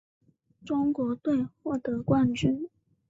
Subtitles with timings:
[0.65, 2.67] 中国队获得冠军。